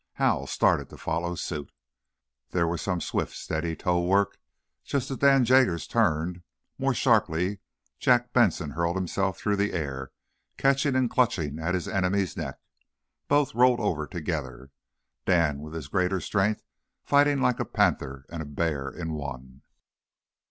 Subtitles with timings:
[0.13, 1.71] Hal started to follow suit.
[2.49, 4.39] There was some swift stealthy toe work.
[4.83, 6.41] Just as Dan Jaggers turned
[6.79, 7.59] more sharply
[7.99, 10.09] Jack Benson hurled himself through the air,
[10.57, 12.57] catching and clutching at his enemy's neck.
[13.27, 14.71] Both rolled over together,
[15.27, 16.63] Dan, with his greater strength,
[17.03, 19.61] fighting like a panther and bear in one.